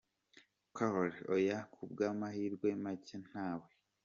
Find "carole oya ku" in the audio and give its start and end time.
0.75-1.81